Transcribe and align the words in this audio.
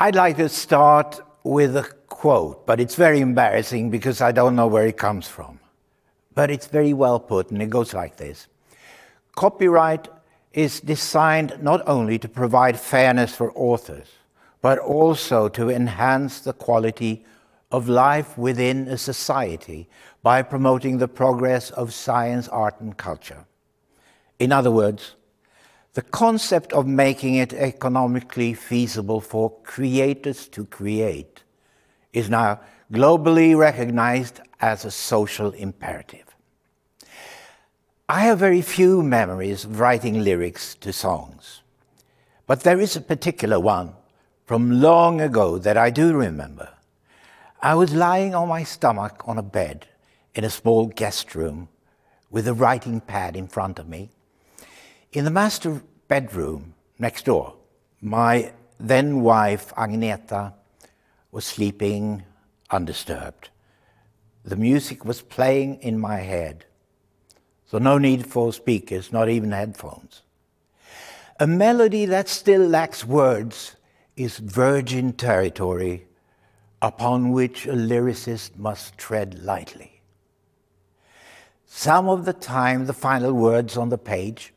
I'd 0.00 0.14
like 0.14 0.36
to 0.36 0.48
start 0.48 1.20
with 1.42 1.76
a 1.76 1.82
quote, 2.08 2.64
but 2.66 2.78
it's 2.78 2.94
very 2.94 3.18
embarrassing 3.18 3.90
because 3.90 4.20
I 4.20 4.30
don't 4.30 4.54
know 4.54 4.68
where 4.68 4.86
it 4.86 4.96
comes 4.96 5.26
from. 5.26 5.58
But 6.36 6.52
it's 6.52 6.68
very 6.68 6.92
well 6.92 7.18
put, 7.18 7.50
and 7.50 7.60
it 7.60 7.68
goes 7.68 7.92
like 7.94 8.16
this 8.16 8.46
Copyright 9.34 10.06
is 10.52 10.80
designed 10.80 11.60
not 11.60 11.82
only 11.88 12.16
to 12.20 12.28
provide 12.28 12.78
fairness 12.78 13.34
for 13.34 13.50
authors, 13.56 14.06
but 14.62 14.78
also 14.78 15.48
to 15.48 15.68
enhance 15.68 16.40
the 16.40 16.52
quality 16.52 17.24
of 17.72 17.88
life 17.88 18.38
within 18.38 18.86
a 18.86 18.96
society 18.96 19.88
by 20.22 20.42
promoting 20.42 20.98
the 20.98 21.08
progress 21.08 21.70
of 21.72 21.92
science, 21.92 22.46
art, 22.48 22.80
and 22.80 22.96
culture. 22.96 23.46
In 24.38 24.52
other 24.52 24.70
words, 24.70 25.16
the 25.98 26.02
concept 26.02 26.72
of 26.74 26.86
making 26.86 27.34
it 27.34 27.52
economically 27.52 28.54
feasible 28.54 29.20
for 29.20 29.50
creators 29.64 30.46
to 30.46 30.64
create 30.64 31.42
is 32.12 32.30
now 32.30 32.60
globally 32.92 33.56
recognized 33.56 34.38
as 34.60 34.84
a 34.84 34.92
social 34.92 35.50
imperative. 35.50 36.36
I 38.08 38.20
have 38.20 38.38
very 38.38 38.62
few 38.62 39.02
memories 39.02 39.64
of 39.64 39.80
writing 39.80 40.22
lyrics 40.22 40.76
to 40.76 40.92
songs, 40.92 41.62
but 42.46 42.60
there 42.60 42.78
is 42.78 42.94
a 42.94 43.00
particular 43.00 43.58
one 43.58 43.92
from 44.46 44.80
long 44.80 45.20
ago 45.20 45.58
that 45.58 45.76
I 45.76 45.90
do 45.90 46.12
remember. 46.12 46.68
I 47.60 47.74
was 47.74 47.92
lying 47.92 48.36
on 48.36 48.46
my 48.46 48.62
stomach 48.62 49.24
on 49.26 49.36
a 49.36 49.42
bed 49.42 49.88
in 50.32 50.44
a 50.44 50.50
small 50.50 50.86
guest 50.86 51.34
room 51.34 51.68
with 52.30 52.46
a 52.46 52.54
writing 52.54 53.00
pad 53.00 53.34
in 53.34 53.48
front 53.48 53.80
of 53.80 53.88
me. 53.88 54.10
In 55.10 55.24
the 55.24 55.30
master 55.30 55.80
bedroom 56.08 56.74
next 56.98 57.26
door, 57.26 57.54
my 58.00 58.52
then 58.80 59.20
wife 59.20 59.72
Agneta 59.76 60.54
was 61.30 61.44
sleeping 61.44 62.24
undisturbed. 62.70 63.50
The 64.44 64.56
music 64.56 65.04
was 65.04 65.20
playing 65.20 65.82
in 65.82 65.98
my 65.98 66.18
head, 66.18 66.64
so 67.66 67.78
no 67.78 67.98
need 67.98 68.26
for 68.26 68.52
speakers, 68.52 69.12
not 69.12 69.28
even 69.28 69.52
headphones. 69.52 70.22
A 71.38 71.46
melody 71.46 72.06
that 72.06 72.28
still 72.28 72.66
lacks 72.66 73.04
words 73.04 73.76
is 74.16 74.38
virgin 74.38 75.12
territory 75.12 76.06
upon 76.80 77.32
which 77.32 77.66
a 77.66 77.72
lyricist 77.72 78.56
must 78.56 78.96
tread 78.96 79.42
lightly. 79.44 80.00
Some 81.66 82.08
of 82.08 82.24
the 82.24 82.32
time, 82.32 82.86
the 82.86 82.92
final 82.94 83.32
words 83.32 83.76
on 83.76 83.90
the 83.90 83.98
page 83.98 84.54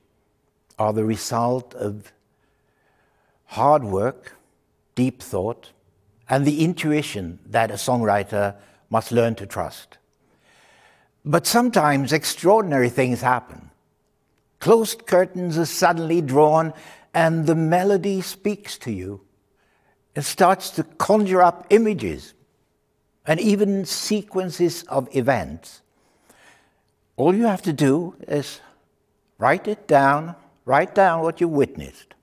are 0.81 0.93
the 0.93 1.05
result 1.05 1.75
of 1.75 2.11
hard 3.45 3.83
work, 3.83 4.35
deep 4.95 5.21
thought, 5.21 5.71
and 6.27 6.43
the 6.43 6.63
intuition 6.63 7.37
that 7.45 7.69
a 7.69 7.75
songwriter 7.75 8.55
must 8.89 9.11
learn 9.11 9.35
to 9.35 9.45
trust. 9.45 9.99
But 11.23 11.45
sometimes 11.45 12.11
extraordinary 12.11 12.89
things 12.89 13.21
happen. 13.21 13.69
Closed 14.59 15.05
curtains 15.05 15.55
are 15.55 15.67
suddenly 15.67 16.19
drawn, 16.19 16.73
and 17.13 17.45
the 17.45 17.55
melody 17.55 18.21
speaks 18.21 18.77
to 18.79 18.91
you 18.91 19.21
It 20.15 20.23
starts 20.23 20.71
to 20.71 20.83
conjure 20.83 21.41
up 21.41 21.67
images 21.69 22.33
and 23.25 23.39
even 23.39 23.85
sequences 23.85 24.83
of 24.83 25.15
events. 25.15 25.81
All 27.17 27.35
you 27.35 27.45
have 27.45 27.61
to 27.61 27.73
do 27.73 28.15
is 28.27 28.59
write 29.37 29.67
it 29.67 29.87
down, 29.87 30.35
write 30.71 30.95
down 30.95 31.21
what 31.21 31.41
you 31.41 31.47
witnessed. 31.47 32.13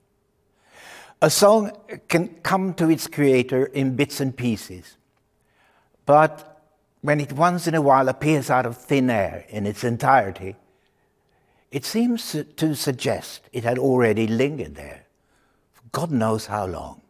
A 1.21 1.29
song 1.29 1.71
can 2.07 2.27
come 2.51 2.73
to 2.75 2.89
its 2.89 3.07
creator 3.07 3.65
in 3.65 3.95
bits 3.95 4.19
and 4.19 4.35
pieces, 4.35 4.97
but 6.05 6.31
when 7.01 7.19
it 7.19 7.33
once 7.33 7.67
in 7.67 7.75
a 7.75 7.81
while 7.81 8.09
appears 8.09 8.49
out 8.49 8.65
of 8.65 8.75
thin 8.77 9.09
air 9.09 9.45
in 9.49 9.65
its 9.65 9.83
entirety, 9.83 10.55
it 11.71 11.85
seems 11.85 12.35
to 12.57 12.75
suggest 12.75 13.49
it 13.53 13.63
had 13.63 13.77
already 13.77 14.25
lingered 14.27 14.75
there 14.75 15.05
for 15.73 15.83
God 15.91 16.11
knows 16.11 16.47
how 16.47 16.65
long 16.65 17.01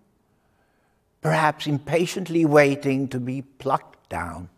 perhaps 1.21 1.67
impatiently 1.67 2.45
waiting 2.45 3.07
to 3.07 3.19
be 3.19 3.41
plucked 3.41 4.09
down 4.09 4.49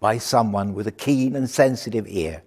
by 0.00 0.18
someone 0.18 0.74
with 0.74 0.86
a 0.86 0.92
keen 0.92 1.36
and 1.36 1.48
sensitive 1.48 2.06
ear, 2.08 2.42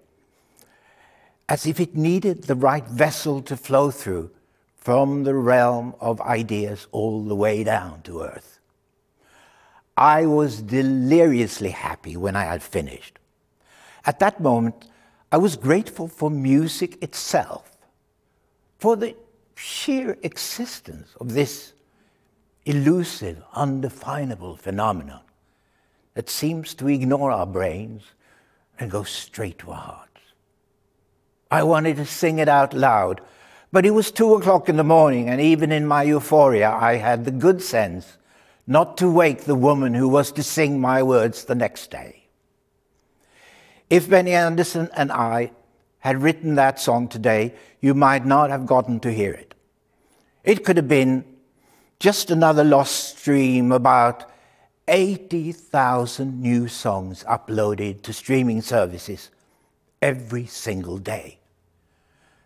as 1.48 1.66
if 1.66 1.78
it 1.80 1.94
needed 1.94 2.44
the 2.44 2.54
right 2.54 2.86
vessel 2.86 3.42
to 3.42 3.56
flow 3.56 3.90
through 3.90 4.30
from 4.76 5.24
the 5.24 5.34
realm 5.34 5.94
of 6.00 6.20
ideas 6.20 6.86
all 6.92 7.22
the 7.24 7.34
way 7.34 7.64
down 7.64 8.02
to 8.02 8.22
earth. 8.22 8.60
I 9.96 10.26
was 10.26 10.60
deliriously 10.62 11.70
happy 11.70 12.16
when 12.16 12.36
I 12.36 12.44
had 12.44 12.62
finished. 12.62 13.18
At 14.04 14.18
that 14.18 14.40
moment, 14.40 14.86
I 15.30 15.38
was 15.38 15.56
grateful 15.56 16.08
for 16.08 16.30
music 16.30 17.02
itself, 17.02 17.76
for 18.78 18.96
the 18.96 19.16
sheer 19.54 20.18
existence 20.22 21.14
of 21.20 21.32
this 21.32 21.72
elusive, 22.66 23.42
undefinable 23.54 24.56
phenomenon 24.56 25.22
that 26.14 26.28
seems 26.28 26.74
to 26.74 26.88
ignore 26.88 27.30
our 27.30 27.46
brains 27.46 28.02
and 28.78 28.90
go 28.90 29.02
straight 29.02 29.58
to 29.58 29.70
our 29.70 29.76
hearts. 29.76 30.13
I 31.50 31.62
wanted 31.62 31.96
to 31.96 32.06
sing 32.06 32.38
it 32.38 32.48
out 32.48 32.74
loud, 32.74 33.20
but 33.70 33.84
it 33.86 33.90
was 33.90 34.10
two 34.10 34.34
o'clock 34.34 34.68
in 34.68 34.76
the 34.76 34.84
morning, 34.84 35.28
and 35.28 35.40
even 35.40 35.72
in 35.72 35.86
my 35.86 36.02
euphoria, 36.02 36.70
I 36.70 36.96
had 36.96 37.24
the 37.24 37.30
good 37.30 37.62
sense 37.62 38.16
not 38.66 38.96
to 38.98 39.10
wake 39.10 39.44
the 39.44 39.54
woman 39.54 39.94
who 39.94 40.08
was 40.08 40.32
to 40.32 40.42
sing 40.42 40.80
my 40.80 41.02
words 41.02 41.44
the 41.44 41.54
next 41.54 41.90
day. 41.90 42.24
If 43.90 44.08
Benny 44.08 44.32
Andersson 44.32 44.88
and 44.96 45.12
I 45.12 45.52
had 45.98 46.22
written 46.22 46.54
that 46.54 46.80
song 46.80 47.08
today, 47.08 47.54
you 47.80 47.94
might 47.94 48.24
not 48.24 48.50
have 48.50 48.66
gotten 48.66 49.00
to 49.00 49.12
hear 49.12 49.32
it. 49.32 49.54
It 50.42 50.64
could 50.64 50.76
have 50.76 50.88
been 50.88 51.24
just 51.98 52.30
another 52.30 52.64
lost 52.64 53.18
stream, 53.18 53.72
about 53.72 54.30
80,000 54.88 56.40
new 56.40 56.68
songs 56.68 57.24
uploaded 57.24 58.02
to 58.02 58.12
streaming 58.12 58.60
services 58.60 59.30
every 60.04 60.44
single 60.44 60.98
day. 60.98 61.38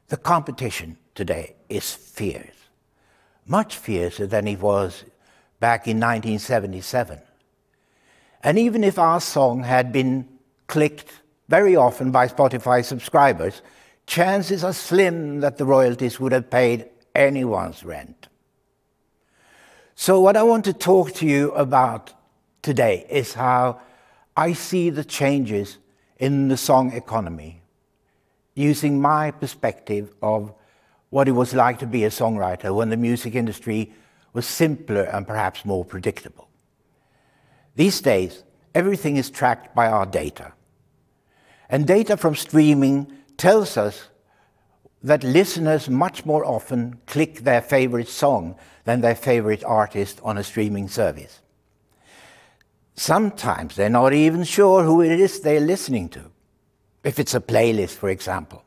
The 0.06 0.16
competition 0.16 0.96
today 1.16 1.56
is 1.68 1.92
fierce, 1.92 2.68
much 3.46 3.76
fiercer 3.76 4.28
than 4.28 4.46
it 4.46 4.60
was 4.60 5.02
back 5.58 5.88
in 5.88 5.96
1977. 5.98 7.20
And 8.44 8.58
even 8.60 8.84
if 8.84 8.96
our 8.96 9.20
song 9.20 9.64
had 9.64 9.92
been 9.92 10.28
clicked 10.68 11.10
very 11.48 11.74
often 11.74 12.12
by 12.12 12.28
Spotify 12.28 12.84
subscribers, 12.84 13.60
chances 14.06 14.62
are 14.62 14.72
slim 14.72 15.40
that 15.40 15.58
the 15.58 15.64
royalties 15.64 16.20
would 16.20 16.30
have 16.30 16.48
paid 16.48 16.88
anyone's 17.12 17.82
rent. 17.82 18.28
So, 19.96 20.20
what 20.20 20.36
I 20.36 20.44
want 20.44 20.64
to 20.66 20.72
talk 20.72 21.12
to 21.14 21.26
you 21.26 21.50
about 21.54 22.12
today 22.62 23.04
is 23.10 23.34
how 23.34 23.80
I 24.36 24.52
see 24.52 24.90
the 24.90 25.02
changes 25.02 25.78
in 26.18 26.48
the 26.48 26.56
song 26.56 26.92
economy 26.92 27.62
using 28.54 29.00
my 29.00 29.30
perspective 29.30 30.12
of 30.20 30.52
what 31.10 31.28
it 31.28 31.32
was 31.32 31.54
like 31.54 31.78
to 31.78 31.86
be 31.86 32.04
a 32.04 32.10
songwriter 32.10 32.74
when 32.74 32.90
the 32.90 32.96
music 32.96 33.34
industry 33.34 33.92
was 34.32 34.46
simpler 34.46 35.02
and 35.02 35.26
perhaps 35.26 35.64
more 35.64 35.84
predictable. 35.84 36.48
These 37.76 38.00
days, 38.00 38.42
everything 38.74 39.16
is 39.16 39.30
tracked 39.30 39.74
by 39.74 39.86
our 39.86 40.04
data. 40.04 40.52
And 41.70 41.86
data 41.86 42.16
from 42.16 42.34
streaming 42.34 43.12
tells 43.36 43.76
us 43.76 44.08
that 45.02 45.22
listeners 45.22 45.88
much 45.88 46.26
more 46.26 46.44
often 46.44 46.98
click 47.06 47.40
their 47.40 47.62
favorite 47.62 48.08
song 48.08 48.56
than 48.84 49.00
their 49.00 49.14
favorite 49.14 49.62
artist 49.64 50.20
on 50.24 50.36
a 50.36 50.44
streaming 50.44 50.88
service. 50.88 51.40
Sometimes 52.98 53.76
they're 53.76 53.88
not 53.88 54.12
even 54.12 54.42
sure 54.42 54.82
who 54.82 55.02
it 55.02 55.20
is 55.20 55.38
they're 55.38 55.60
listening 55.60 56.08
to, 56.08 56.32
if 57.04 57.20
it's 57.20 57.32
a 57.32 57.40
playlist, 57.40 57.94
for 57.94 58.08
example. 58.08 58.64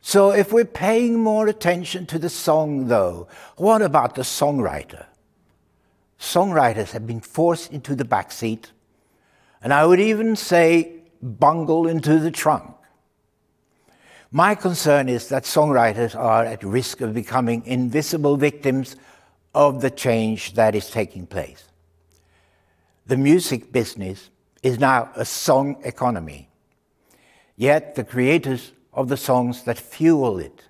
So, 0.00 0.30
if 0.30 0.54
we're 0.54 0.64
paying 0.64 1.18
more 1.18 1.46
attention 1.46 2.06
to 2.06 2.18
the 2.18 2.30
song, 2.30 2.88
though, 2.88 3.28
what 3.56 3.82
about 3.82 4.14
the 4.14 4.22
songwriter? 4.22 5.04
Songwriters 6.18 6.92
have 6.92 7.06
been 7.06 7.20
forced 7.20 7.70
into 7.74 7.94
the 7.94 8.06
back 8.06 8.32
seat, 8.32 8.72
and 9.62 9.74
I 9.74 9.84
would 9.84 10.00
even 10.00 10.34
say 10.34 11.02
bungled 11.20 11.88
into 11.88 12.18
the 12.18 12.30
trunk. 12.30 12.74
My 14.30 14.54
concern 14.54 15.10
is 15.10 15.28
that 15.28 15.44
songwriters 15.44 16.16
are 16.16 16.46
at 16.46 16.64
risk 16.64 17.02
of 17.02 17.12
becoming 17.12 17.66
invisible 17.66 18.38
victims 18.38 18.96
of 19.54 19.82
the 19.82 19.90
change 19.90 20.54
that 20.54 20.74
is 20.74 20.88
taking 20.88 21.26
place. 21.26 21.64
The 23.06 23.16
music 23.18 23.70
business 23.70 24.30
is 24.62 24.78
now 24.78 25.10
a 25.14 25.26
song 25.26 25.76
economy, 25.84 26.48
yet 27.54 27.94
the 27.96 28.04
creators 28.04 28.72
of 28.94 29.08
the 29.08 29.16
songs 29.18 29.64
that 29.64 29.78
fuel 29.78 30.38
it 30.38 30.62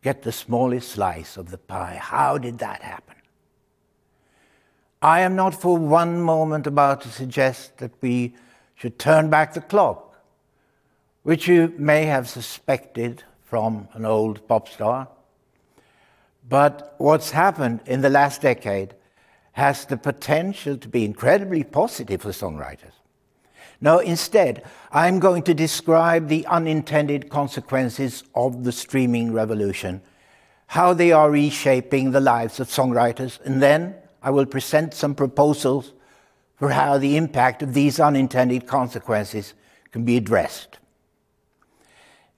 get 0.00 0.22
the 0.22 0.30
smallest 0.30 0.92
slice 0.92 1.36
of 1.36 1.50
the 1.50 1.58
pie. 1.58 1.98
How 2.00 2.38
did 2.38 2.58
that 2.58 2.82
happen? 2.82 3.16
I 5.02 5.20
am 5.20 5.34
not 5.34 5.60
for 5.60 5.76
one 5.76 6.20
moment 6.20 6.68
about 6.68 7.00
to 7.00 7.08
suggest 7.08 7.78
that 7.78 7.92
we 8.00 8.36
should 8.76 8.98
turn 8.98 9.28
back 9.28 9.54
the 9.54 9.60
clock, 9.60 10.22
which 11.24 11.48
you 11.48 11.74
may 11.76 12.04
have 12.04 12.28
suspected 12.28 13.24
from 13.42 13.88
an 13.92 14.04
old 14.04 14.46
pop 14.46 14.68
star. 14.68 15.08
But 16.48 16.94
what's 16.98 17.32
happened 17.32 17.80
in 17.86 18.02
the 18.02 18.10
last 18.10 18.42
decade 18.42 18.94
has 19.56 19.86
the 19.86 19.96
potential 19.96 20.76
to 20.76 20.86
be 20.86 21.02
incredibly 21.02 21.64
positive 21.64 22.20
for 22.20 22.28
songwriters. 22.28 22.92
No, 23.80 24.00
instead, 24.00 24.62
I'm 24.92 25.18
going 25.18 25.44
to 25.44 25.54
describe 25.54 26.28
the 26.28 26.44
unintended 26.44 27.30
consequences 27.30 28.22
of 28.34 28.64
the 28.64 28.72
streaming 28.72 29.32
revolution, 29.32 30.02
how 30.66 30.92
they 30.92 31.10
are 31.10 31.30
reshaping 31.30 32.10
the 32.10 32.20
lives 32.20 32.60
of 32.60 32.68
songwriters, 32.68 33.40
and 33.46 33.62
then 33.62 33.94
I 34.22 34.28
will 34.28 34.44
present 34.44 34.92
some 34.92 35.14
proposals 35.14 35.94
for 36.56 36.68
how 36.68 36.98
the 36.98 37.16
impact 37.16 37.62
of 37.62 37.72
these 37.72 37.98
unintended 37.98 38.66
consequences 38.66 39.54
can 39.90 40.04
be 40.04 40.18
addressed. 40.18 40.78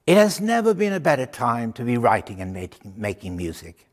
It 0.06 0.16
has 0.16 0.40
never 0.40 0.72
been 0.72 0.92
a 0.92 1.00
better 1.00 1.26
time 1.26 1.72
to 1.72 1.82
be 1.82 1.96
writing 1.96 2.40
and 2.40 2.54
making, 2.54 2.94
making 2.96 3.36
music. 3.36 3.87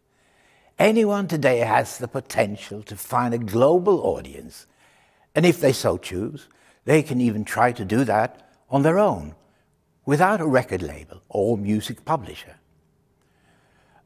Anyone 0.77 1.29
today 1.29 1.59
has 1.59 1.97
the 1.97 2.07
potential 2.07 2.83
to 2.83 2.97
find 2.97 3.33
a 3.33 3.37
global 3.37 4.01
audience, 4.01 4.67
and 5.33 5.45
if 5.45 5.61
they 5.61 5.71
so 5.71 5.97
choose, 5.97 6.49
they 6.83 7.01
can 7.01 7.21
even 7.21 7.45
try 7.45 7.71
to 7.71 7.85
do 7.85 8.03
that 8.03 8.51
on 8.69 8.83
their 8.83 8.99
own, 8.99 9.35
without 10.05 10.41
a 10.41 10.45
record 10.45 10.81
label 10.81 11.21
or 11.29 11.57
music 11.57 12.03
publisher. 12.03 12.57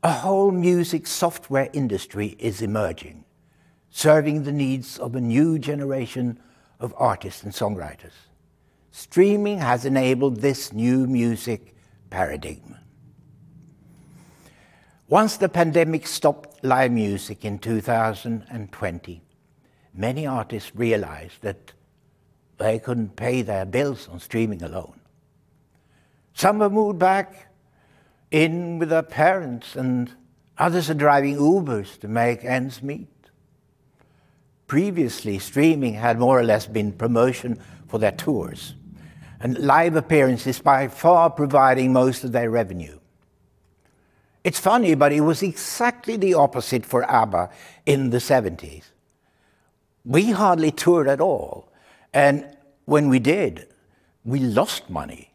A 0.03 0.11
whole 0.11 0.51
music 0.51 1.07
software 1.07 1.69
industry 1.73 2.35
is 2.37 2.61
emerging, 2.61 3.25
serving 3.89 4.43
the 4.43 4.51
needs 4.51 4.99
of 4.99 5.15
a 5.15 5.21
new 5.21 5.57
generation 5.57 6.39
of 6.79 6.93
artists 6.97 7.43
and 7.43 7.51
songwriters. 7.51 8.13
Streaming 8.91 9.57
has 9.57 9.85
enabled 9.85 10.37
this 10.37 10.71
new 10.71 11.07
music 11.07 11.75
paradigm. 12.11 12.75
Once 15.09 15.37
the 15.37 15.49
pandemic 15.49 16.05
stopped 16.05 16.63
live 16.63 16.91
music 16.91 17.43
in 17.43 17.57
2020, 17.57 19.23
many 19.91 20.27
artists 20.27 20.71
realized 20.75 21.41
that 21.41 21.73
they 22.59 22.77
couldn't 22.77 23.15
pay 23.15 23.41
their 23.41 23.65
bills 23.65 24.07
on 24.07 24.19
streaming 24.19 24.61
alone. 24.61 24.99
Some 26.35 26.59
have 26.59 26.71
moved 26.71 26.99
back 26.99 27.47
in 28.29 28.77
with 28.77 28.89
their 28.89 29.01
parents, 29.01 29.75
and 29.75 30.13
others 30.59 30.91
are 30.91 30.93
driving 30.93 31.37
Ubers 31.37 31.99
to 32.01 32.07
make 32.07 32.45
ends 32.45 32.83
meet. 32.83 33.09
Previously, 34.67 35.39
streaming 35.39 35.95
had 35.95 36.19
more 36.19 36.39
or 36.39 36.43
less 36.43 36.67
been 36.67 36.91
promotion 36.91 37.59
for 37.87 37.97
their 37.97 38.11
tours, 38.11 38.75
and 39.39 39.57
live 39.57 39.95
appearances 39.95 40.59
by 40.59 40.87
far 40.87 41.31
providing 41.31 41.91
most 41.91 42.23
of 42.23 42.31
their 42.31 42.51
revenue. 42.51 42.98
It's 44.43 44.59
funny, 44.59 44.95
but 44.95 45.11
it 45.11 45.21
was 45.21 45.43
exactly 45.43 46.15
the 46.15 46.33
opposite 46.33 46.85
for 46.85 47.09
ABBA 47.09 47.49
in 47.85 48.09
the 48.09 48.19
70s. 48.19 48.83
We 50.05 50.31
hardly 50.31 50.71
toured 50.71 51.07
at 51.07 51.19
all. 51.19 51.69
And 52.13 52.55
when 52.85 53.09
we 53.09 53.19
did, 53.19 53.67
we 54.23 54.39
lost 54.39 54.89
money. 54.89 55.33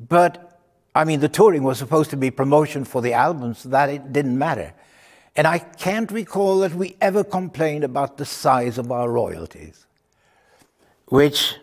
But, 0.00 0.60
I 0.94 1.04
mean, 1.04 1.20
the 1.20 1.28
touring 1.28 1.62
was 1.62 1.78
supposed 1.78 2.10
to 2.10 2.16
be 2.16 2.30
promotion 2.30 2.84
for 2.84 3.00
the 3.00 3.12
albums, 3.12 3.60
so 3.60 3.68
that 3.70 3.88
it 3.88 4.12
didn't 4.12 4.36
matter. 4.36 4.74
And 5.36 5.46
I 5.46 5.58
can't 5.58 6.10
recall 6.10 6.58
that 6.60 6.74
we 6.74 6.96
ever 7.00 7.22
complained 7.22 7.84
about 7.84 8.16
the 8.16 8.24
size 8.24 8.78
of 8.78 8.90
our 8.90 9.10
royalties, 9.10 9.86
which 11.06 11.54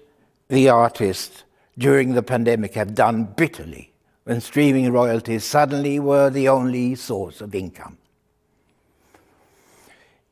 the 0.47 0.69
artists 0.69 1.43
during 1.77 2.13
the 2.13 2.23
pandemic 2.23 2.73
have 2.75 2.95
done 2.95 3.25
bitterly 3.25 3.91
when 4.25 4.41
streaming 4.41 4.91
royalties 4.91 5.43
suddenly 5.43 5.99
were 5.99 6.31
the 6.31 6.49
only 6.49 6.95
source 6.95 7.41
of 7.41 7.53
income. 7.53 7.97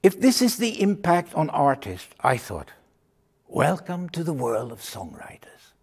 If 0.01 0.19
this 0.19 0.41
is 0.41 0.57
the 0.57 0.81
impact 0.81 1.33
on 1.35 1.49
artists, 1.51 2.09
I 2.19 2.37
thought, 2.37 2.71
welcome 3.47 4.09
to 4.09 4.23
the 4.23 4.33
world 4.33 4.71
of 4.71 4.81
songwriters. 4.81 5.73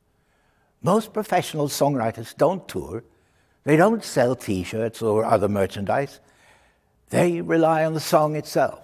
Most 0.83 1.13
professional 1.13 1.69
songwriters 1.69 2.37
don't 2.37 2.67
tour, 2.69 3.05
they 3.63 3.77
don't 3.77 4.03
sell 4.03 4.35
t 4.35 4.65
shirts 4.65 5.01
or 5.01 5.25
other 5.25 5.49
merchandise, 5.49 6.19
they 7.11 7.41
rely 7.41 7.85
on 7.85 7.95
the 7.95 8.01
song 8.01 8.35
itself. 8.35 8.81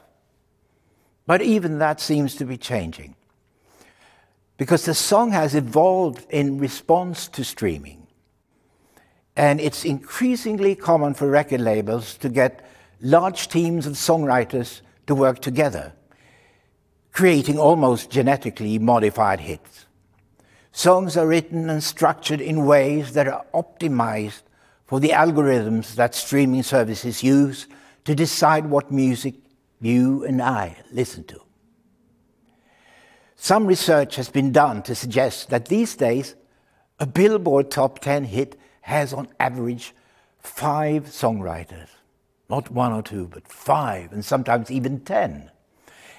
But 1.27 1.43
even 1.43 1.81
that 1.81 2.01
seems 2.01 2.37
to 2.37 2.45
be 2.45 2.57
changing 2.57 3.17
because 4.57 4.85
the 4.85 4.95
song 4.95 5.33
has 5.33 5.57
evolved 5.57 6.25
in 6.31 6.59
response 6.59 7.27
to 7.29 7.45
streaming. 7.45 8.06
And 9.37 9.61
it's 9.61 9.85
increasingly 9.85 10.75
common 10.75 11.15
for 11.15 11.29
record 11.29 11.61
labels 11.61 12.17
to 12.19 12.29
get 12.29 12.65
large 13.01 13.49
teams 13.49 13.87
of 13.87 13.93
songwriters 13.95 14.81
to 15.07 15.15
work 15.15 15.41
together, 15.41 15.93
creating 17.13 17.59
almost 17.59 18.11
genetically 18.11 18.79
modified 18.79 19.41
hits. 19.41 19.87
Songs 20.73 21.17
are 21.17 21.27
written 21.27 21.71
and 21.71 21.83
structured 21.83 22.41
in 22.41 22.67
ways 22.67 23.13
that 23.13 23.29
are 23.29 23.45
optimized 23.55 24.43
for 24.87 25.01
the 25.01 25.11
algorithms 25.11 25.95
that 25.95 26.15
streaming 26.15 26.63
services 26.63 27.23
use 27.23 27.67
to 28.05 28.15
decide 28.15 28.67
what 28.67 28.93
music 28.93 29.35
you 29.81 30.25
and 30.25 30.41
I 30.41 30.77
listen 30.93 31.25
to. 31.25 31.41
Some 33.37 33.67
research 33.67 34.17
has 34.17 34.29
been 34.29 34.53
done 34.53 34.83
to 34.85 34.95
suggest 34.95 35.51
that 35.51 35.67
these 35.67 35.95
days 35.95 36.35
a 36.99 37.07
Billboard 37.07 37.71
Top 37.71 37.99
10 37.99 38.25
hit 38.25 38.59
has 38.87 39.13
on 39.13 39.27
average 39.41 39.93
five 40.39 41.07
songwriters. 41.07 41.89
Not 42.49 42.71
one 42.71 42.93
or 42.93 43.03
two, 43.03 43.27
but 43.27 43.49
five, 43.49 44.13
and 44.13 44.25
sometimes 44.25 44.71
even 44.71 45.01
ten. 45.01 45.51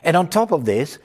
And 0.03 0.17
on 0.17 0.27
top 0.27 0.51
of 0.51 0.65
this, 0.65 0.99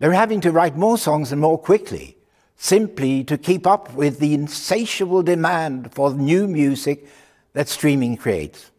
they're 0.00 0.12
having 0.12 0.40
to 0.40 0.50
write 0.50 0.76
more 0.76 0.98
songs 0.98 1.30
and 1.30 1.40
more 1.40 1.58
quickly, 1.58 2.18
simply 2.56 3.22
to 3.22 3.38
keep 3.38 3.68
up 3.68 3.94
with 3.94 4.18
the 4.18 4.34
insatiable 4.34 5.22
demand 5.22 5.94
for 5.94 6.12
new 6.12 6.48
music 6.48 7.06
that 7.52 7.68
streaming 7.68 8.16
creates. 8.16 8.72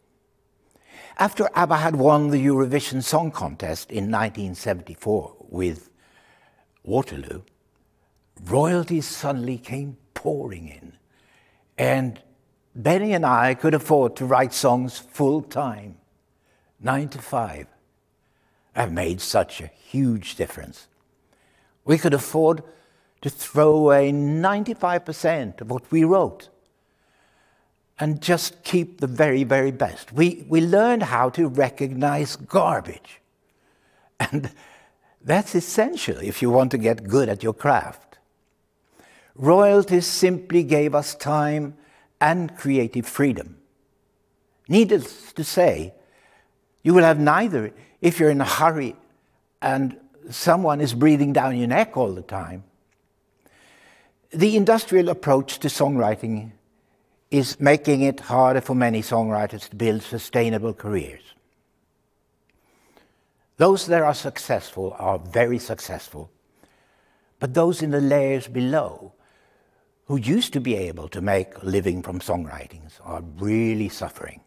After 1.18 1.50
ABBA 1.56 1.78
had 1.78 1.96
won 1.96 2.30
the 2.30 2.46
Eurovision 2.46 3.02
Song 3.02 3.32
Contest 3.32 3.90
in 3.90 4.12
1974 4.12 5.46
with 5.48 5.90
Waterloo, 6.84 7.44
royalties 8.44 9.06
suddenly 9.06 9.58
came 9.58 9.96
pouring 10.14 10.68
in. 10.68 10.97
And 11.78 12.20
Benny 12.76 13.14
and 13.14 13.26
I 13.26 13.54
could 13.54 13.74
afford 13.74 14.16
to 14.18 14.26
write 14.26 14.54
songs 14.54 14.98
full 14.98 15.42
time, 15.42 15.98
nine 16.80 17.10
to 17.10 17.20
five. 17.20 17.68
That 18.74 18.92
made 18.92 19.22
such 19.22 19.62
a 19.62 19.68
huge 19.68 20.36
difference. 20.36 20.88
We 21.86 21.98
could 21.98 22.14
afford 22.14 22.64
to 23.22 23.30
throw 23.30 23.76
away 23.76 24.12
95% 24.12 25.62
of 25.62 25.72
what 25.72 25.90
we 25.92 26.04
wrote 26.04 26.50
and 28.00 28.22
just 28.22 28.64
keep 28.64 29.02
the 29.02 29.08
very, 29.08 29.44
very 29.44 29.72
best. 29.72 30.14
We, 30.14 30.46
we 30.48 30.62
learned 30.62 31.04
how 31.04 31.30
to 31.32 31.48
recognize 31.48 32.36
garbage. 32.36 33.22
And 34.20 34.50
that's 35.22 35.54
essential 35.56 36.18
if 36.20 36.42
you 36.42 36.50
want 36.50 36.72
to 36.72 36.78
get 36.78 37.08
good 37.08 37.30
at 37.30 37.44
your 37.44 37.54
craft. 37.54 38.07
Royalties 39.38 40.08
simply 40.08 40.64
gave 40.64 40.96
us 40.96 41.14
time 41.14 41.76
and 42.20 42.56
creative 42.58 43.06
freedom. 43.06 43.58
Needless 44.68 45.32
to 45.34 45.44
say, 45.44 45.94
you 46.82 46.94
will 46.94 47.04
have 47.04 47.20
neither 47.20 47.72
if 48.02 48.20
you're 48.20 48.32
in 48.32 48.42
a 48.42 48.46
hurry 48.46 48.96
and 49.62 49.98
someone 50.30 50.82
is 50.82 50.94
breathing 50.94 51.34
down 51.34 51.58
your 51.58 51.68
neck 51.68 51.96
all 51.96 52.14
the 52.14 52.22
time. 52.22 52.64
The 54.32 54.58
industrial 54.58 55.10
approach 55.10 55.60
to 55.60 55.68
songwriting 55.68 56.52
is 57.30 57.60
making 57.60 58.02
it 58.02 58.22
harder 58.22 58.62
for 58.62 58.76
many 58.76 59.02
songwriters 59.02 59.70
to 59.70 59.76
build 59.76 60.02
sustainable 60.02 60.74
careers. 60.74 61.22
Those 63.58 63.88
that 63.88 64.02
are 64.02 64.14
successful 64.14 64.96
are 64.98 65.20
very 65.20 65.60
successful, 65.60 66.30
but 67.40 67.54
those 67.54 67.82
in 67.82 67.92
the 67.92 68.02
layers 68.02 68.48
below 68.48 69.14
who 70.08 70.18
used 70.18 70.54
to 70.54 70.62
be 70.62 70.76
able 70.76 71.10
to 71.10 71.22
make 71.22 71.62
a 71.62 71.66
living 71.66 72.02
from 72.02 72.20
songwritings 72.20 72.94
are 73.04 73.22
really 73.38 73.90
suffering. 73.90 74.42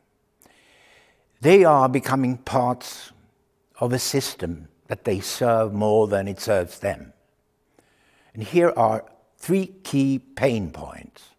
They 1.40 1.64
are 1.64 1.88
becoming 1.88 2.38
parts 2.38 3.12
of 3.78 3.92
a 3.92 3.98
system 3.98 4.68
that 4.88 5.04
they 5.04 5.20
serve 5.20 5.72
more 5.72 6.06
than 6.08 6.28
it 6.28 6.40
serves 6.40 6.78
them. 6.78 7.12
And 8.34 8.42
here 8.42 8.72
are 8.76 9.04
three 9.36 9.66
key 9.84 10.18
pain 10.18 10.70
points. 10.70 11.30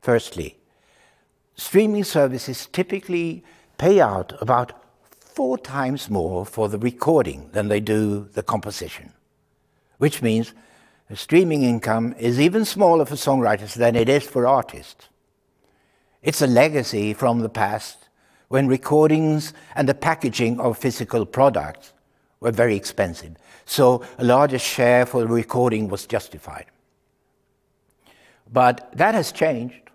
Firstly, 0.00 0.56
streaming 1.54 2.04
services 2.04 2.66
typically 2.72 3.44
pay 3.78 4.00
out 4.00 4.32
about 4.40 4.72
four 5.10 5.58
times 5.58 6.10
more 6.10 6.44
for 6.44 6.68
the 6.68 6.78
recording 6.78 7.50
than 7.52 7.68
they 7.68 7.80
do 7.80 8.28
the 8.32 8.42
composition, 8.42 9.12
which 9.98 10.22
means 10.22 10.54
streaming 11.16 11.62
income 11.62 12.14
is 12.18 12.40
even 12.40 12.64
smaller 12.64 13.04
for 13.04 13.16
songwriters 13.16 13.74
than 13.74 13.96
it 13.96 14.08
is 14.08 14.24
for 14.24 14.46
artists. 14.46 15.08
It's 16.22 16.42
a 16.42 16.46
legacy 16.46 17.14
from 17.14 17.40
the 17.40 17.48
past 17.48 18.08
when 18.48 18.66
recordings 18.66 19.54
and 19.74 19.88
the 19.88 19.94
packaging 19.94 20.60
of 20.60 20.76
physical 20.76 21.24
products 21.24 21.92
were 22.40 22.52
very 22.52 22.76
expensive, 22.76 23.36
so 23.64 24.02
a 24.18 24.24
larger 24.24 24.58
share 24.58 25.06
for 25.06 25.20
the 25.20 25.28
recording 25.28 25.88
was 25.88 26.06
justified. 26.06 26.66
But 28.52 28.90
that 28.96 29.14
has 29.14 29.30
changed, 29.30 29.90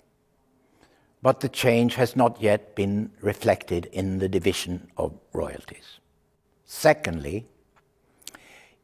but 1.21 1.39
the 1.39 1.49
change 1.49 1.95
has 1.95 2.15
not 2.15 2.41
yet 2.41 2.75
been 2.75 3.11
reflected 3.21 3.87
in 3.91 4.19
the 4.19 4.29
division 4.29 4.89
of 4.97 5.13
royalties. 5.33 5.99
Secondly, 6.65 7.47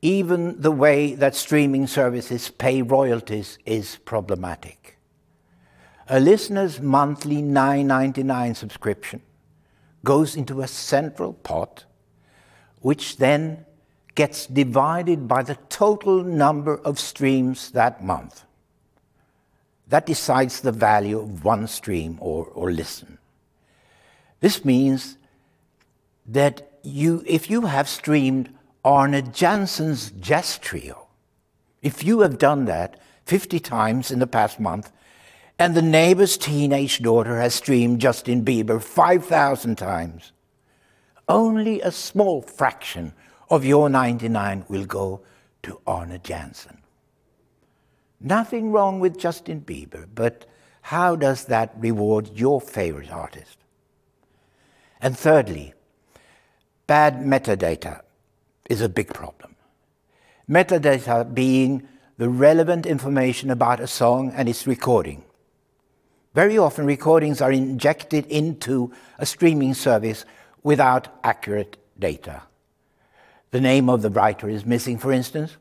even 0.02 0.60
the 0.60 0.72
way 0.72 1.14
that 1.16 1.36
streaming 1.36 1.88
services 1.88 2.50
pay 2.50 2.82
royalties 2.82 3.60
is 3.66 3.98
problematic. 3.98 4.98
A 6.10 6.20
listener's 6.20 6.82
monthly 6.82 7.38
$9.99 7.38 8.56
subscription 8.56 9.22
goes 10.04 10.36
into 10.36 10.62
a 10.62 10.68
central 10.68 11.34
pot, 11.34 11.86
which 12.80 13.18
then 13.18 13.66
gets 14.16 14.48
divided 14.48 15.28
by 15.28 15.44
the 15.44 15.58
total 15.70 16.24
number 16.24 16.78
of 16.78 17.00
streams 17.00 17.72
that 17.72 18.04
month. 18.04 18.44
That 19.88 20.06
decides 20.06 20.62
the 20.62 20.72
value 20.72 21.20
of 21.20 21.46
one 21.46 21.68
stream 21.68 22.18
or, 22.20 22.46
or 22.46 22.72
listen. 22.72 23.20
This 24.40 24.66
means 24.66 25.18
that 26.26 26.72
you, 26.82 27.24
if 27.28 27.50
you 27.50 27.68
have 27.68 27.88
streamed 27.88 28.54
Arne 28.84 29.32
Jansen's 29.32 30.10
Jazz 30.12 30.58
Trio, 30.58 31.08
if 31.84 32.04
you 32.04 32.22
have 32.22 32.40
done 32.40 32.66
that 32.66 33.00
50 33.26 33.60
times 33.60 34.10
in 34.10 34.18
the 34.18 34.28
past 34.28 34.60
month, 34.60 34.92
and 35.60 35.76
the 35.76 35.82
neighbor's 35.84 36.36
teenage 36.36 37.00
daughter 37.00 37.40
has 37.40 37.54
streamed 37.54 38.02
Justin 38.02 38.44
Bieber 38.44 38.82
5,000 38.82 39.78
times. 39.78 40.32
Only 41.28 41.80
a 41.82 41.92
small 41.92 42.42
fraction 42.42 43.14
of 43.52 43.64
your 43.64 43.88
99 43.88 44.66
will 44.68 44.86
go 44.86 45.22
to 45.62 45.80
Arne 45.86 46.20
Jansen. 46.24 46.82
Nothing 48.20 48.72
wrong 48.72 49.00
with 49.00 49.20
Justin 49.20 49.62
Bieber, 49.62 50.08
but 50.16 50.48
how 50.82 51.16
does 51.16 51.46
that 51.46 51.72
reward 51.78 52.32
your 52.34 52.60
favorite 52.60 53.12
artist? 53.12 53.58
And 55.00 55.16
thirdly, 55.16 55.76
bad 56.88 57.18
metadata 57.18 58.02
is 58.72 58.82
a 58.82 58.90
big 58.90 59.14
problem. 59.14 59.56
Metadata 60.50 61.34
being 61.34 61.88
the 62.18 62.30
relevant 62.30 62.86
information 62.86 63.52
about 63.52 63.80
a 63.82 63.88
song 63.88 64.32
and 64.36 64.48
its 64.48 64.66
recording. 64.66 65.24
Very 66.34 66.58
often, 66.58 66.86
recordings 66.86 67.42
are 67.42 67.52
injected 67.52 68.26
into 68.28 68.94
a 69.20 69.26
streaming 69.26 69.74
service 69.74 70.24
without 70.64 71.10
accurate 71.24 71.76
data. 72.00 72.44
The 73.52 73.60
name 73.60 73.90
of 73.90 74.02
the 74.02 74.10
writer 74.10 74.48
is 74.48 74.66
missing, 74.66 74.98
for 74.98 75.12
instance. 75.12 75.58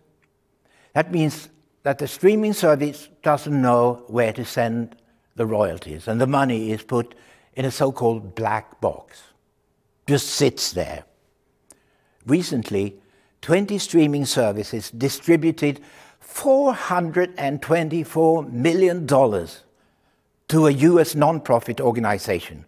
That 0.95 1.11
means 1.11 1.49
that 1.83 1.99
the 1.99 2.07
streaming 2.07 2.52
service 2.52 3.09
doesn't 3.23 3.61
know 3.61 4.05
where 4.07 4.33
to 4.33 4.45
send 4.45 4.95
the 5.35 5.47
royalties, 5.47 6.07
and 6.07 6.21
the 6.21 6.26
money 6.29 6.71
is 6.71 6.83
put 6.83 7.17
in 7.55 7.64
a 7.64 7.71
so 7.71 7.90
called 7.90 8.37
black 8.37 8.81
box, 8.81 9.23
just 10.07 10.29
sits 10.29 10.73
there. 10.73 11.05
Recently, 12.27 12.97
20 13.43 13.79
streaming 13.79 14.27
services 14.27 14.91
distributed 14.91 15.81
$424 16.23 18.53
million 18.53 19.07
to 19.07 20.67
a 20.67 20.71
US 20.71 21.15
nonprofit 21.15 21.81
organization, 21.81 22.65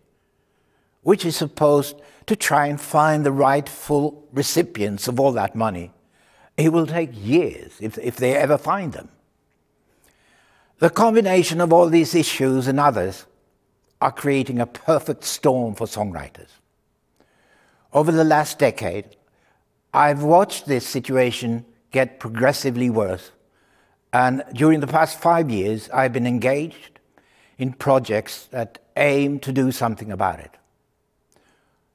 which 1.03 1.25
is 1.25 1.37
supposed 1.37 2.01
to 2.27 2.37
try 2.37 2.67
and 2.67 2.81
find 2.81 3.27
the 3.27 3.33
rightful 3.33 4.27
recipients 4.33 5.09
of 5.09 5.21
all 5.21 5.33
that 5.33 5.55
money. 5.55 5.93
It 6.57 6.73
will 6.73 6.87
take 6.87 7.11
years 7.13 7.73
if, 7.81 7.99
if 7.99 8.17
they 8.17 8.37
ever 8.37 8.57
find 8.57 8.93
them. 8.93 9.11
The 10.79 10.91
combination 10.91 11.61
of 11.61 11.73
all 11.73 11.89
these 11.89 12.15
issues 12.15 12.67
and 12.67 12.81
others 12.81 13.27
are 14.01 14.13
creating 14.13 14.61
a 14.61 14.67
perfect 14.67 15.25
storm 15.25 15.75
for 15.75 15.87
songwriters. 15.87 16.49
Over 17.93 18.11
the 18.11 18.25
last 18.25 18.59
decade, 18.59 19.17
I've 19.93 20.23
watched 20.23 20.67
this 20.67 20.87
situation 20.87 21.65
get 21.91 22.19
progressively 22.19 22.89
worse. 22.89 23.31
And 24.13 24.43
during 24.53 24.81
the 24.81 24.87
past 24.87 25.21
five 25.21 25.51
years, 25.51 25.89
I've 25.91 26.13
been 26.13 26.27
engaged 26.27 27.01
in 27.59 27.73
projects 27.73 28.47
that 28.47 28.79
aim 28.97 29.39
to 29.41 29.53
do 29.53 29.73
something 29.73 30.11
about 30.11 30.41
it. 30.41 30.51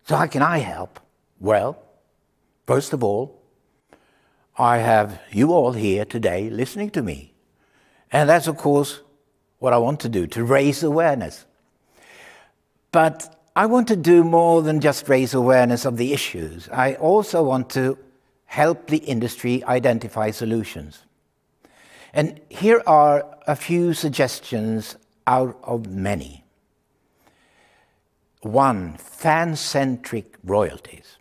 So, 0.06 0.16
how 0.16 0.27
can 0.27 0.42
I 0.42 0.60
help? 0.60 1.00
Well, 1.39 1.77
first 2.66 2.94
of 2.94 3.04
all, 3.04 3.42
I 4.58 4.77
have 4.77 5.20
you 5.32 5.51
all 5.51 5.74
here 5.74 6.06
today 6.06 6.50
listening 6.50 6.89
to 6.92 7.04
me. 7.04 7.34
And 8.12 8.30
that's, 8.30 8.48
of 8.48 8.58
course, 8.58 9.01
what 9.60 9.74
I 9.74 9.77
want 9.77 10.00
to 10.01 10.10
do 10.10 10.25
to 10.27 10.44
raise 10.44 10.82
awareness. 10.82 11.46
But 12.92 13.37
I 13.58 13.66
want 13.66 13.88
to 13.88 13.96
do 13.96 14.24
more 14.24 14.62
than 14.62 14.82
just 14.82 15.10
raise 15.10 15.34
awareness 15.34 15.84
of 15.84 15.98
the 15.98 16.14
issues. 16.14 16.70
I 16.72 16.94
also 16.94 17.42
want 17.42 17.72
to 17.72 17.98
help 18.46 18.86
the 18.86 19.00
industry 19.00 19.64
identify 19.64 20.30
solutions. 20.30 21.06
And 22.14 22.40
here 22.50 22.84
are 22.86 23.26
a 23.48 23.56
few 23.56 23.96
suggestions 23.96 24.96
out 25.26 25.58
of 25.64 25.90
many. 25.90 26.46
One, 28.42 28.96
fan 28.98 29.56
centric 29.56 30.36
royalties. 30.44 31.18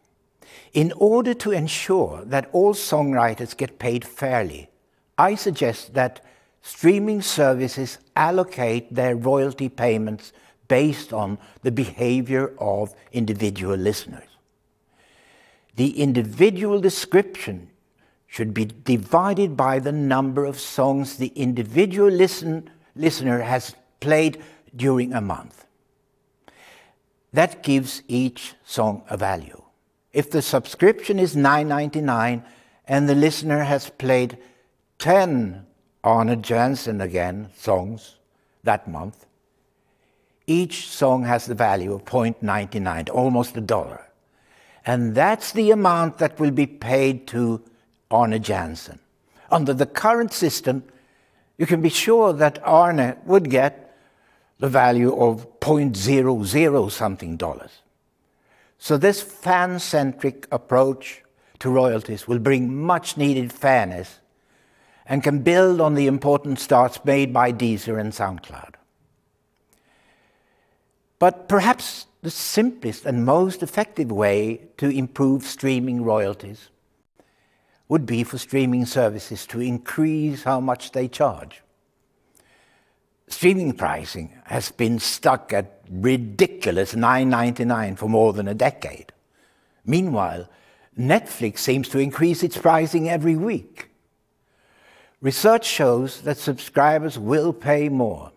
In 0.74 0.92
order 0.98 1.32
to 1.32 1.52
ensure 1.52 2.22
that 2.26 2.50
all 2.52 2.74
songwriters 2.74 3.56
get 3.56 3.78
paid 3.78 4.04
fairly, 4.04 4.68
I 5.16 5.36
suggest 5.36 5.94
that 5.94 6.22
streaming 6.60 7.22
services 7.22 7.96
allocate 8.14 8.94
their 8.94 9.16
royalty 9.16 9.70
payments 9.70 10.34
based 10.68 11.12
on 11.12 11.38
the 11.62 11.70
behavior 11.70 12.52
of 12.58 12.94
individual 13.12 13.76
listeners. 13.76 14.28
The 15.76 16.00
individual 16.00 16.80
description 16.80 17.70
should 18.26 18.52
be 18.52 18.64
divided 18.64 19.56
by 19.56 19.78
the 19.78 19.92
number 19.92 20.44
of 20.44 20.58
songs 20.58 21.16
the 21.16 21.32
individual 21.36 22.10
listen, 22.10 22.68
listener 22.94 23.40
has 23.40 23.74
played 24.00 24.42
during 24.74 25.12
a 25.12 25.20
month. 25.20 25.64
That 27.32 27.62
gives 27.62 28.02
each 28.08 28.54
song 28.64 29.02
a 29.08 29.16
value. 29.16 29.62
If 30.12 30.30
the 30.30 30.42
subscription 30.42 31.18
is 31.18 31.36
$9.99 31.36 32.42
and 32.88 33.08
the 33.08 33.14
listener 33.14 33.64
has 33.64 33.90
played 33.90 34.38
10 34.98 35.66
Arne 36.02 36.42
Jansen 36.42 37.00
again 37.00 37.50
songs 37.56 38.16
that 38.64 38.88
month, 38.88 39.25
each 40.46 40.88
song 40.88 41.24
has 41.24 41.46
the 41.46 41.54
value 41.54 41.92
of 41.92 42.04
0.99, 42.04 43.10
almost 43.10 43.56
a 43.56 43.60
dollar. 43.60 44.06
And 44.84 45.14
that's 45.14 45.52
the 45.52 45.72
amount 45.72 46.18
that 46.18 46.38
will 46.38 46.52
be 46.52 46.66
paid 46.66 47.26
to 47.28 47.60
Arne 48.10 48.40
Jansen. 48.40 49.00
Under 49.50 49.74
the 49.74 49.86
current 49.86 50.32
system, 50.32 50.84
you 51.58 51.66
can 51.66 51.80
be 51.80 51.88
sure 51.88 52.32
that 52.32 52.60
Arne 52.62 53.16
would 53.24 53.50
get 53.50 53.96
the 54.58 54.68
value 54.68 55.14
of 55.16 55.60
0.00 55.60 56.90
something 56.90 57.36
dollars. 57.36 57.82
So, 58.78 58.96
this 58.96 59.22
fan 59.22 59.78
centric 59.80 60.46
approach 60.52 61.22
to 61.60 61.70
royalties 61.70 62.28
will 62.28 62.38
bring 62.38 62.74
much 62.74 63.16
needed 63.16 63.52
fairness 63.52 64.20
and 65.06 65.22
can 65.22 65.40
build 65.40 65.80
on 65.80 65.94
the 65.94 66.06
important 66.06 66.58
starts 66.58 67.02
made 67.04 67.32
by 67.32 67.52
Deezer 67.52 67.98
and 67.98 68.12
SoundCloud. 68.12 68.74
But 71.18 71.48
perhaps 71.48 72.06
the 72.22 72.30
simplest 72.30 73.06
and 73.06 73.24
most 73.24 73.62
effective 73.62 74.10
way 74.10 74.68
to 74.76 74.88
improve 74.88 75.44
streaming 75.44 76.02
royalties 76.02 76.68
would 77.88 78.04
be 78.04 78.24
for 78.24 78.38
streaming 78.38 78.84
services 78.84 79.46
to 79.46 79.60
increase 79.60 80.42
how 80.42 80.60
much 80.60 80.92
they 80.92 81.08
charge 81.08 81.62
streaming 83.28 83.72
pricing 83.72 84.32
has 84.44 84.70
been 84.70 84.98
stuck 84.98 85.52
at 85.52 85.80
ridiculous 85.90 86.94
$9.99 86.94 87.98
for 87.98 88.08
more 88.08 88.32
than 88.32 88.48
a 88.48 88.54
decade. 88.54 89.12
Meanwhile, 89.84 90.48
Netflix 90.98 91.58
seems 91.58 91.88
to 91.90 91.98
increase 91.98 92.42
its 92.42 92.56
pricing 92.56 93.08
every 93.08 93.36
week. 93.36 93.90
Research 95.20 95.66
shows 95.66 96.22
that 96.22 96.38
subscribers 96.38 97.18
will 97.18 97.52
pay 97.52 97.88
more. 97.88 98.32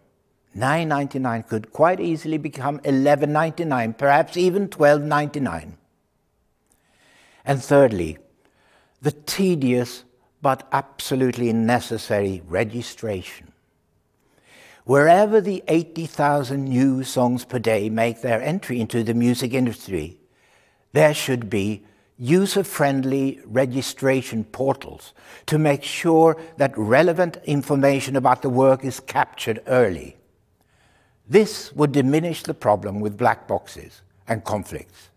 $9.99 0.56 1.48
could 1.48 1.72
quite 1.72 2.00
easily 2.00 2.38
become 2.38 2.80
$11.99, 2.80 3.98
perhaps 3.98 4.36
even 4.38 4.68
$12.99. 4.68 5.74
And 7.46 7.64
thirdly, 7.64 8.18
the 9.02 9.12
tedious 9.12 10.04
but 10.42 10.68
absolutely 10.72 11.52
necessary 11.54 12.42
registration. 12.48 13.52
Wherever 14.86 15.40
the 15.40 15.64
80,000 15.68 16.64
new 16.64 17.04
songs 17.04 17.46
per 17.46 17.60
day 17.60 17.90
make 17.90 18.22
their 18.22 18.42
entry 18.42 18.80
into 18.80 19.04
the 19.04 19.14
music 19.14 19.54
industry, 19.54 20.18
there 20.94 21.14
should 21.14 21.50
be 21.50 21.84
user 22.18 22.64
friendly 22.64 23.40
registration 23.46 24.44
portals 24.44 25.14
to 25.46 25.58
make 25.58 25.84
sure 25.84 26.36
that 26.58 26.78
relevant 26.78 27.38
information 27.46 28.16
about 28.16 28.42
the 28.42 28.50
work 28.50 28.84
is 28.84 29.00
captured 29.00 29.62
early. 29.68 30.19
This 31.30 31.72
would 31.74 31.92
diminish 31.92 32.42
the 32.42 32.56
problem 32.56 33.00
with 33.00 33.18
black 33.18 33.48
boxes 33.48 34.02
and 34.28 34.44
conflicts. 34.44 35.10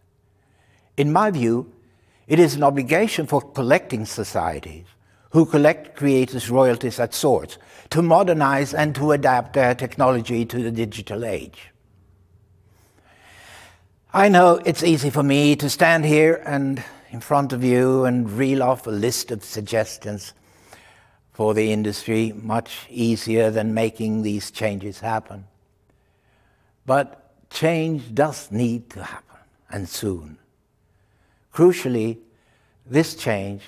In 0.99 1.11
my 1.11 1.31
view, 1.31 1.73
it 2.27 2.39
is 2.39 2.55
an 2.55 2.63
obligation 2.63 3.27
for 3.27 3.41
collecting 3.41 4.05
societies 4.05 4.85
who 5.31 5.47
collect 5.47 5.97
creators' 5.97 6.51
royalties 6.51 7.01
at 7.01 7.15
source 7.15 7.57
to 7.89 8.03
modernize 8.03 8.75
and 8.75 8.95
to 8.95 9.13
adapt 9.13 9.55
their 9.55 9.75
technology 9.75 10.45
to 10.45 10.63
the 10.63 10.71
digital 10.71 11.25
age. 11.25 11.71
I 14.13 14.29
know 14.29 14.61
it's 14.67 14.83
easy 14.83 15.09
for 15.09 15.23
me 15.23 15.57
to 15.57 15.71
stand 15.71 16.05
here 16.05 16.43
and 16.45 16.85
in 17.11 17.21
front 17.21 17.55
of 17.55 17.65
you 17.65 18.05
and 18.05 18.31
reel 18.31 18.63
off 18.63 18.87
a 18.87 18.91
list 18.91 19.31
of 19.31 19.43
suggestions 19.43 20.35
for 21.33 21.55
the 21.55 21.73
industry, 21.73 22.33
much 22.37 22.87
easier 22.91 23.51
than 23.51 23.73
making 23.73 24.21
these 24.21 24.51
changes 24.51 25.01
happen. 25.01 25.47
But 26.85 27.49
change 27.51 28.15
does 28.15 28.51
need 28.51 28.91
to 28.91 29.05
happen, 29.05 29.39
and 29.71 29.89
soon. 29.89 30.39
Crucially, 31.53 32.19
this 32.87 33.15
change 33.15 33.63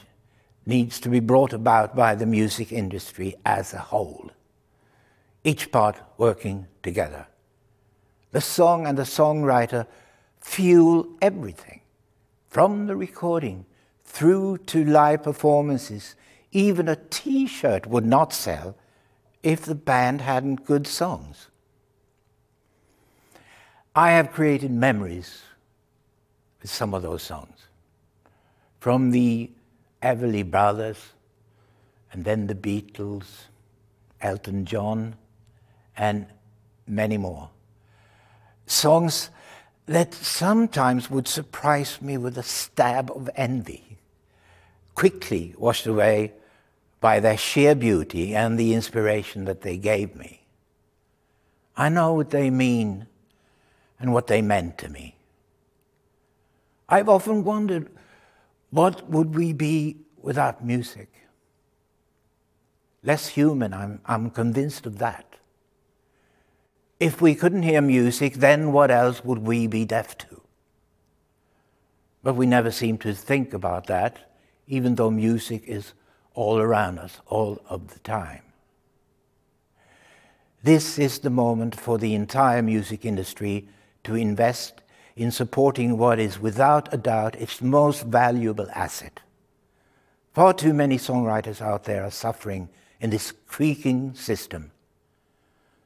needs 0.66 0.98
to 1.00 1.08
be 1.08 1.20
brought 1.20 1.52
about 1.52 1.94
by 1.94 2.14
the 2.14 2.26
music 2.26 2.72
industry 2.72 3.34
as 3.44 3.72
a 3.72 3.78
whole, 3.78 4.30
each 5.44 5.70
part 5.70 5.96
working 6.16 6.66
together. 6.82 7.26
The 8.32 8.40
song 8.40 8.86
and 8.86 8.98
the 8.98 9.02
songwriter 9.02 9.86
fuel 10.40 11.06
everything, 11.22 11.80
from 12.48 12.86
the 12.86 12.96
recording 12.96 13.66
through 14.04 14.58
to 14.58 14.84
live 14.84 15.22
performances. 15.22 16.14
Even 16.52 16.88
a 16.88 16.96
t 16.96 17.46
shirt 17.46 17.86
would 17.86 18.06
not 18.06 18.32
sell 18.32 18.76
if 19.42 19.62
the 19.62 19.74
band 19.74 20.20
hadn't 20.20 20.64
good 20.64 20.86
songs. 20.86 21.48
I 23.96 24.10
have 24.10 24.32
created 24.32 24.72
memories 24.72 25.42
with 26.60 26.70
some 26.70 26.94
of 26.94 27.02
those 27.02 27.22
songs. 27.22 27.68
From 28.80 29.12
the 29.12 29.50
Everly 30.02 30.48
Brothers, 30.48 31.12
and 32.12 32.24
then 32.24 32.48
the 32.48 32.54
Beatles, 32.54 33.26
Elton 34.20 34.64
John, 34.64 35.14
and 35.96 36.26
many 36.86 37.16
more. 37.16 37.50
Songs 38.66 39.30
that 39.86 40.12
sometimes 40.12 41.10
would 41.10 41.28
surprise 41.28 42.00
me 42.02 42.16
with 42.16 42.36
a 42.36 42.42
stab 42.42 43.10
of 43.10 43.30
envy, 43.36 43.98
quickly 44.94 45.54
washed 45.56 45.86
away 45.86 46.32
by 47.00 47.20
their 47.20 47.36
sheer 47.36 47.74
beauty 47.74 48.34
and 48.34 48.58
the 48.58 48.74
inspiration 48.74 49.44
that 49.44 49.60
they 49.60 49.76
gave 49.76 50.16
me. 50.16 50.40
I 51.76 51.88
know 51.90 52.14
what 52.14 52.30
they 52.30 52.50
mean 52.50 53.06
and 54.04 54.12
what 54.12 54.26
they 54.26 54.42
meant 54.42 54.76
to 54.76 54.90
me. 54.90 55.16
I've 56.90 57.08
often 57.08 57.42
wondered 57.42 57.90
what 58.68 59.08
would 59.08 59.34
we 59.34 59.54
be 59.54 59.96
without 60.20 60.62
music? 60.62 61.08
Less 63.02 63.28
human, 63.28 63.72
I'm, 63.72 64.02
I'm 64.04 64.28
convinced 64.28 64.84
of 64.84 64.98
that. 64.98 65.36
If 67.00 67.22
we 67.22 67.34
couldn't 67.34 67.62
hear 67.62 67.80
music, 67.80 68.34
then 68.34 68.72
what 68.72 68.90
else 68.90 69.24
would 69.24 69.38
we 69.38 69.66
be 69.68 69.86
deaf 69.86 70.18
to? 70.18 70.42
But 72.22 72.34
we 72.34 72.44
never 72.44 72.70
seem 72.70 72.98
to 72.98 73.14
think 73.14 73.54
about 73.54 73.86
that, 73.86 74.34
even 74.66 74.96
though 74.96 75.10
music 75.10 75.64
is 75.66 75.94
all 76.34 76.58
around 76.58 76.98
us 76.98 77.22
all 77.26 77.58
of 77.70 77.94
the 77.94 78.00
time. 78.00 78.42
This 80.62 80.98
is 80.98 81.20
the 81.20 81.30
moment 81.30 81.74
for 81.74 81.96
the 81.96 82.14
entire 82.14 82.60
music 82.60 83.06
industry 83.06 83.68
to 84.04 84.14
invest 84.14 84.82
in 85.16 85.30
supporting 85.30 85.98
what 85.98 86.18
is 86.18 86.38
without 86.38 86.92
a 86.92 86.96
doubt 86.96 87.36
its 87.36 87.60
most 87.60 88.04
valuable 88.04 88.68
asset. 88.74 89.20
Far 90.32 90.52
too 90.52 90.72
many 90.72 90.98
songwriters 90.98 91.60
out 91.60 91.84
there 91.84 92.04
are 92.04 92.10
suffering 92.10 92.68
in 93.00 93.10
this 93.10 93.32
creaking 93.46 94.14
system. 94.14 94.72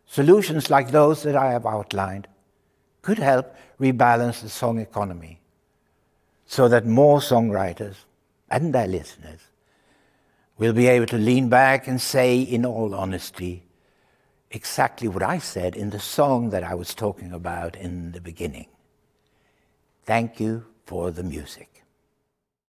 Solutions 0.07 0.71
like 0.71 0.91
those 0.91 1.23
that 1.23 1.37
I 1.37 1.53
have 1.53 1.67
outlined 1.67 2.27
could 3.03 3.19
help 3.19 3.55
rebalance 3.79 4.41
the 4.41 4.49
song 4.49 4.79
economy 4.79 5.41
so 6.47 6.67
that 6.69 6.87
more 6.87 7.21
songwriters 7.21 7.97
and 8.51 8.75
their 8.75 8.87
listeners 8.87 9.41
will 10.57 10.73
be 10.73 10.87
able 10.87 11.07
to 11.07 11.19
lean 11.19 11.49
back 11.49 11.87
and 11.87 12.01
say, 12.01 12.41
in 12.41 12.65
all 12.65 12.95
honesty, 12.95 13.63
exactly 14.51 15.09
what 15.09 15.23
I 15.23 15.39
said 15.39 15.77
in 15.77 15.91
the 15.91 16.01
song 16.01 16.51
that 16.51 16.65
I 16.65 16.75
was 16.75 16.95
talking 16.95 17.33
about 17.33 17.77
in 17.77 18.13
the 18.13 18.21
beginning. 18.21 18.67
Thank 20.05 20.41
you 20.41 20.67
for 20.87 21.11
the 21.11 21.23
music. 21.23 21.78